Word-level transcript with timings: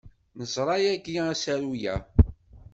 Neẓra 0.37 0.75
yagi 0.83 1.13
asaru-a. 1.31 1.95